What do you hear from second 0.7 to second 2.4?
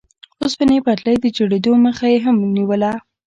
پټلۍ د جوړېدو مخه یې هم